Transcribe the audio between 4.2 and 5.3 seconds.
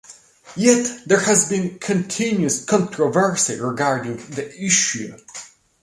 the issue.